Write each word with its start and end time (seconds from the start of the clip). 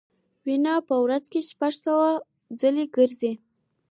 وینه 0.45 0.73
په 0.87 0.95
ورځ 1.03 1.23
شپږ 1.49 1.73
سوه 1.85 2.09
ځلې 2.59 2.85
ګرځي. 2.95 3.33